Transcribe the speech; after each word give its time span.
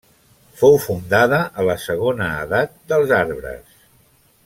Fou 0.61 0.77
fundada 0.85 1.41
a 1.63 1.67
la 1.69 1.75
Segona 1.85 2.31
Edat 2.47 2.75
dels 2.93 3.15
Arbres. 3.23 3.81